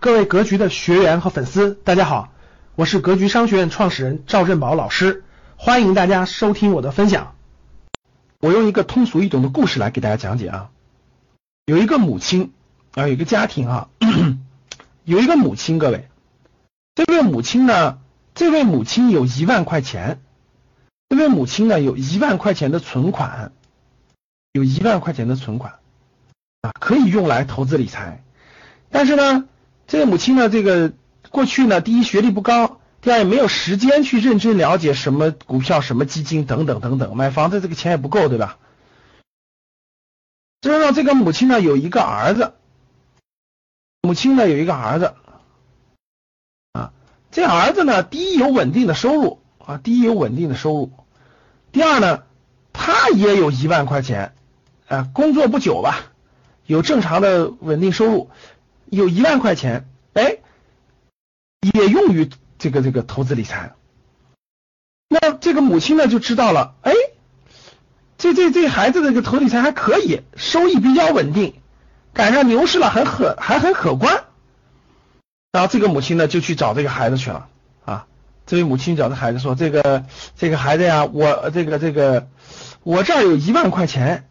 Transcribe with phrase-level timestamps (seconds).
[0.00, 2.32] 各位格局的学员和粉丝，大家好，
[2.74, 5.24] 我是格局商学院创始人赵振宝老师，
[5.56, 7.34] 欢迎大家收听我的分享。
[8.40, 10.70] 我用一个通俗易懂的故事来给大家讲解啊。
[11.66, 12.54] 有一个母亲
[12.94, 13.88] 啊，有一个家庭啊，
[15.04, 16.08] 有一个母亲，各位，
[16.94, 17.98] 这位母亲呢，
[18.34, 20.22] 这位母亲有一万块钱，
[21.10, 23.52] 这位母亲呢有一万块钱的存款，
[24.52, 25.74] 有一万块钱的存款
[26.62, 28.24] 啊，可以用来投资理财。
[28.92, 29.44] 但是呢，
[29.90, 30.92] 这个母亲呢，这个
[31.30, 38.58] 过去呢，第一学历不高，第二也没有时间去认真了解什么股票、什么基金等等等等，买房子这个钱也不够，对吧？
[40.60, 42.52] 这让这个母亲呢有一个儿子，
[44.02, 45.14] 母亲呢有一个儿子
[46.70, 46.92] 啊，
[47.32, 50.92] 这儿子呢，第一有稳定的收入啊，第一有稳定的收入，
[51.72, 52.22] 第二呢，
[52.72, 54.36] 他也有一万块钱
[54.86, 56.12] 啊，工作不久吧，
[56.64, 58.30] 有正常的稳定收入。
[58.90, 60.38] 有一万块钱，哎，
[61.60, 63.72] 也用于这个这个投资理财。
[65.08, 66.92] 那这个母亲呢就知道了，哎，
[68.18, 71.54] 这这这孩子的这个投理财还可以，收益比较稳定，
[72.12, 74.24] 赶上牛市了，很可还很可观。
[75.52, 77.48] 然后这个母亲呢就去找这个孩子去了
[77.84, 78.06] 啊。
[78.46, 80.04] 这位母亲找这孩子说：“这个
[80.36, 82.28] 这个孩子呀，我这个这个
[82.82, 84.28] 我这儿有一万块钱，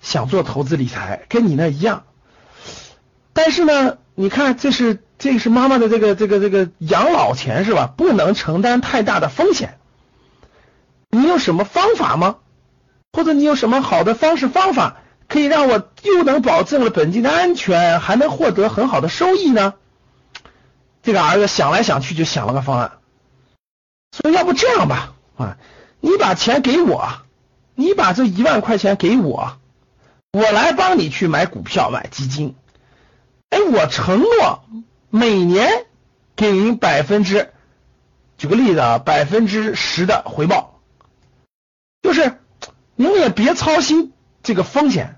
[0.00, 2.04] 想做投资理财，跟你那一样。”
[3.46, 7.86] 但是呢，你看，这是这是妈妈的这个这个这个养老钱是吧？
[7.96, 9.78] 不能承担太大的风险。
[11.10, 12.38] 你有什么方法吗？
[13.12, 14.96] 或者你有什么好的方式方法，
[15.28, 19.74] 可以让我又能保证了本金的安全，还能获得很好的收益呢？
[21.04, 22.92] 这个儿子想来想去，就想了个方案，
[24.10, 25.56] 说要不这样吧，啊，
[26.00, 27.12] 你把钱给我，
[27.76, 29.56] 你把这一万块钱给我，
[30.32, 32.56] 我来帮你去买股票、买基金。
[33.70, 34.64] 我承诺
[35.10, 35.84] 每年
[36.34, 37.50] 给您百分之，
[38.38, 40.80] 举个例子啊，百分之十的回报，
[42.02, 42.38] 就是
[42.94, 45.16] 您也别操心这个风险。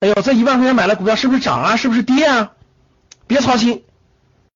[0.00, 1.76] 哎呦，这一万块钱买了股票是不是涨啊？
[1.76, 2.52] 是不是跌啊？
[3.26, 3.84] 别操心，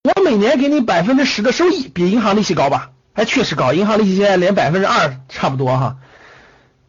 [0.03, 2.91] 我每年给你百分之十的收益，比银行利息高吧？
[3.13, 5.97] 还确实高，银行利息现在连百分之二差不多哈。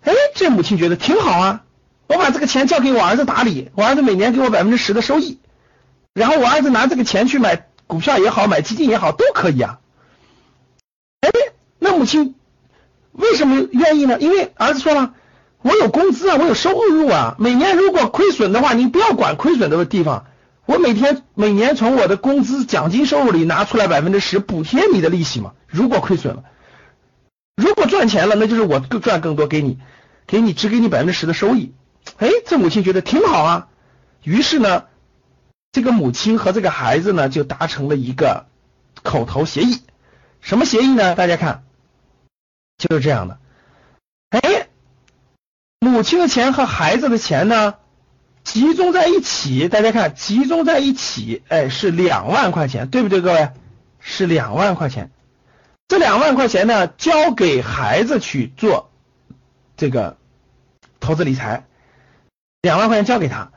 [0.02, 1.64] 哎，这母亲觉得挺好啊，
[2.06, 5.38] 我把这个钱交给我儿子打理，我儿子每年给我百分之十的收益。
[6.12, 9.78] 然后我儿子拿这个钱去买股票也好，买基金也好，都可以啊。
[11.20, 11.30] 哎，
[11.78, 12.34] 那母亲
[13.12, 14.18] 为什么愿意呢？
[14.18, 15.14] 因为儿子说了，
[15.62, 17.36] 我有工资啊，我有收入啊。
[17.38, 20.26] 每年如果亏损的话，你不要管亏损的地方，
[20.66, 25.52] 我每天每年从我的工资奖金收入里拿出来百分之十补贴你的利息嘛。
[25.68, 26.42] 如果亏损了，
[27.56, 29.78] 如果赚钱了，那就是我更赚更多给你，
[30.26, 31.72] 给你只给你百分之十的收益。
[32.18, 33.68] 哎，这母亲觉得挺好啊。
[34.24, 34.84] 于是呢。
[35.72, 38.46] 这个母亲和这个孩子呢，就达成了一个
[39.02, 39.82] 口头协议。
[40.40, 41.14] 什么协议呢？
[41.14, 41.62] 大家看，
[42.76, 43.38] 就是这样的。
[44.30, 44.68] 哎，
[45.78, 47.76] 母亲的钱和孩子的钱呢，
[48.42, 49.68] 集中在一起。
[49.68, 53.50] 大家看，集中在一起，哎，是两万块钱，对不对，各位？
[54.00, 55.12] 是两万块钱。
[55.86, 58.90] 这两万块钱呢，交给孩子去做
[59.76, 60.16] 这个
[60.98, 61.66] 投资理财，
[62.62, 63.52] 两万块钱交给他。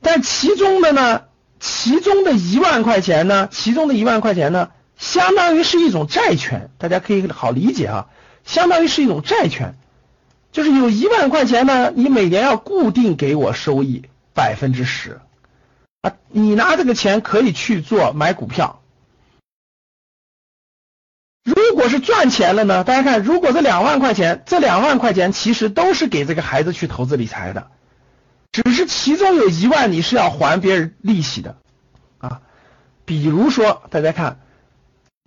[0.00, 1.27] 但其中的呢？
[1.60, 3.48] 其中的一万块钱呢？
[3.50, 8.06] 其中的一万块钱呢，相当于是一种债权，大家可以好理解啊，
[8.44, 9.74] 相当于是一种债权，
[10.52, 14.04] 就是有一万块钱呢，你每年要固定给我收益
[14.34, 15.20] 百分之十
[16.02, 18.82] 啊，你拿这个钱可以去做买股票。
[21.44, 22.84] 如果是赚钱了呢？
[22.84, 27.70] 大家看，如果这两万块钱，这两万块钱其实都是给这个孩子去投资理财的。
[28.52, 31.56] 只是其中有一万你是要还别人利息的
[32.18, 32.40] 啊，
[33.04, 34.40] 比如说大家看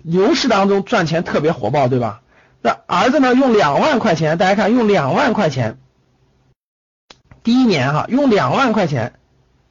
[0.03, 2.21] 牛市当中赚钱特别火爆，对吧？
[2.61, 5.79] 那儿子呢用两万块钱，大家看用两万块钱，
[7.43, 9.19] 第一年哈用两万块钱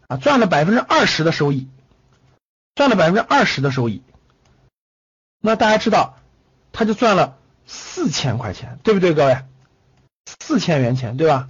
[0.09, 1.69] 啊赚了百分之二十的收益，
[2.75, 4.03] 赚了百分之二十的收益，
[5.41, 6.19] 那大家知道
[6.73, 7.37] 他就赚了
[7.67, 9.39] 四千块钱，对不对，各位？
[10.41, 11.49] 四千元钱，对吧？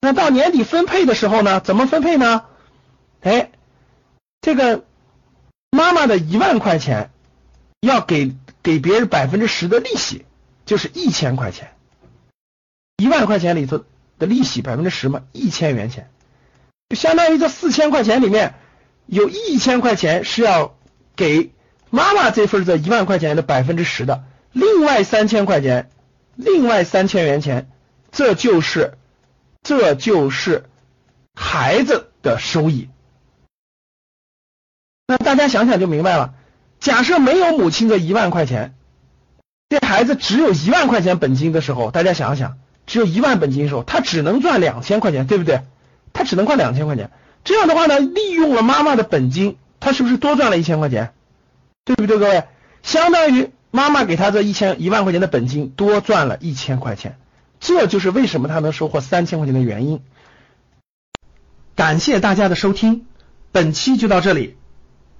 [0.00, 1.60] 那到年底分配的时候呢？
[1.60, 2.44] 怎么分配呢？
[3.20, 3.50] 哎，
[4.40, 4.84] 这个
[5.70, 7.10] 妈妈的一万块钱
[7.80, 10.24] 要给给别人百分之十的利息，
[10.64, 11.72] 就是一千块钱。
[12.96, 13.84] 一万块钱里头
[14.18, 16.10] 的利息百分之十嘛，一千元钱，
[16.88, 18.54] 就相当于这四千块钱里面
[19.06, 20.76] 有一千块钱是要
[21.16, 21.52] 给
[21.90, 25.90] 妈妈这份这一万块钱的百分之十的，另外三千块钱，
[26.36, 27.68] 另外三千元钱，
[28.12, 28.94] 这就是。
[29.62, 30.64] 这就是
[31.34, 32.88] 孩子的收益。
[35.06, 36.34] 那大家想想就明白了。
[36.80, 38.74] 假设没有母亲的一万块钱，
[39.68, 45.62] 这孩子只有一万块钱本金的时候，大家想想，只有一万本金的时候，他只能赚两千块钱，对不对？
[46.12, 47.10] 他只能赚两千块钱。
[47.44, 51.12] 这样的话呢，利用了妈妈的本金，他是不是多赚了一千块钱？
[51.84, 52.44] 对不对，各位？
[52.82, 57.18] 相当于妈妈给他这一千一万块钱的本金多赚了一千块钱，
[57.60, 60.00] 这就是为什么他能收获三千块钱的原因。
[61.74, 63.06] 感谢大家的收听，
[63.52, 64.56] 本期就到这里。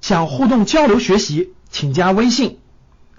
[0.01, 2.61] 想互动交流学习，请加微信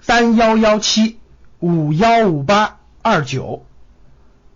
[0.00, 1.18] 三幺幺七
[1.58, 3.66] 五幺五八二九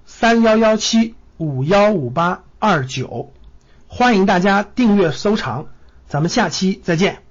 [0.07, 3.33] 三幺幺七五幺五八二九，
[3.89, 5.67] 欢迎大家订阅收藏，
[6.09, 7.24] 咱们下期再见。